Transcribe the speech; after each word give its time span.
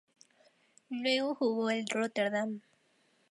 Luego 0.89 1.35
jugó 1.35 1.69
el 1.69 1.87
Róterdam. 1.87 2.61